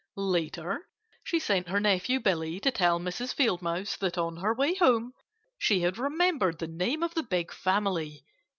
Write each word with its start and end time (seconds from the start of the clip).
Later 0.15 0.87
she 1.23 1.37
sent 1.37 1.67
her 1.69 1.79
nephew 1.79 2.19
Billy 2.19 2.59
to 2.61 2.71
tell 2.71 2.99
Mrs. 2.99 3.35
Field 3.35 3.61
Mouse 3.61 3.95
that 3.97 4.17
on 4.17 4.37
her 4.37 4.51
way 4.51 4.73
home 4.73 5.13
she 5.59 5.81
had 5.81 5.99
remembered 5.99 6.57
the 6.57 6.65
name 6.65 7.03
of 7.03 7.13
the 7.13 7.21
big 7.21 7.53
family. 7.53 8.25